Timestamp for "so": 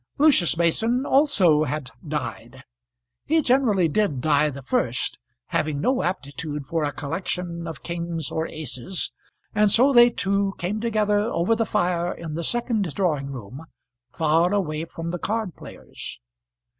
9.69-9.93